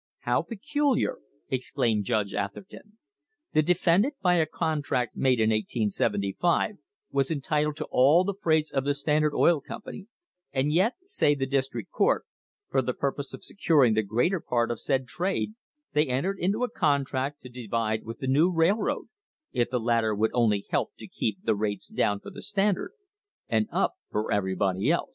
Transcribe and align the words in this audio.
"How 0.21 0.41
peculiar!" 0.41 1.19
exclaimed 1.49 2.05
Judge 2.05 2.33
Atherton. 2.33 2.97
"The 3.53 3.61
defendant, 3.61 4.15
by 4.19 4.33
a 4.37 4.47
contract 4.47 5.15
made 5.15 5.39
in 5.39 5.51
1875, 5.51 6.77
was 7.11 7.29
entitled 7.29 7.75
to 7.75 7.87
all 7.91 8.23
the 8.23 8.33
freights 8.33 8.71
of 8.71 8.83
the 8.83 8.95
Standard 8.95 9.35
Oil 9.35 9.61
Company, 9.61 10.07
and 10.51 10.73
yet, 10.73 10.95
say 11.03 11.35
the 11.35 11.45
District 11.45 11.91
Court, 11.91 12.25
'for 12.71 12.81
the 12.81 12.95
purpose 12.95 13.31
of 13.35 13.43
securing 13.43 13.93
the 13.93 14.01
greater 14.01 14.39
part 14.39 14.71
of 14.71 14.79
said 14.79 15.07
trade,' 15.07 15.53
they 15.93 16.07
entered 16.07 16.39
into 16.39 16.63
a 16.63 16.71
contract 16.71 17.43
to 17.43 17.49
divide 17.49 18.03
with 18.03 18.17
the 18.17 18.27
new 18.27 18.51
railroad, 18.51 19.05
if 19.51 19.69
the 19.69 19.79
latter 19.79 20.15
would 20.15 20.31
only 20.33 20.65
help 20.71 20.95
to 20.97 21.05
keep 21.07 21.43
the 21.45 21.53
rates 21.55 21.87
down 21.89 22.19
for 22.19 22.31
the 22.31 22.41
Standard 22.41 22.91
and 23.47 23.67
up 23.71 23.93
for 24.09 24.31
everybody 24.31 24.89
else." 24.89 25.09